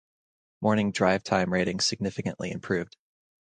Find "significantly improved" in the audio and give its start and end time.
1.85-2.97